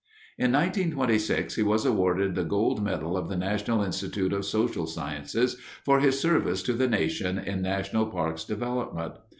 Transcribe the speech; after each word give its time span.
In 0.39 0.51
1926 0.53 1.53
he 1.57 1.61
was 1.61 1.85
awarded 1.85 2.33
the 2.33 2.43
gold 2.43 2.83
medal 2.83 3.15
of 3.15 3.29
the 3.29 3.37
National 3.37 3.83
Institute 3.83 4.33
of 4.33 4.45
Social 4.45 4.87
Sciences 4.87 5.57
for 5.85 5.99
his 5.99 6.19
service 6.19 6.63
to 6.63 6.73
the 6.73 6.87
nation 6.89 7.37
in 7.37 7.61
national 7.61 8.07
parks 8.07 8.43
development. 8.43 9.13